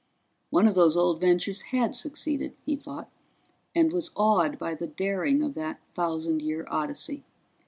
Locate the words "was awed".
3.93-4.57